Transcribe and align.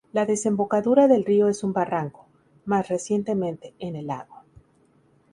La 0.13 0.25
desembocadura 0.25 1.07
del 1.07 1.23
río 1.25 1.47
es 1.47 1.63
un 1.63 1.73
barranco, 1.73 2.25
más 2.65 2.87
recientemente, 2.89 3.75
en 3.77 3.95
el 3.95 4.07
lago. 4.07 4.41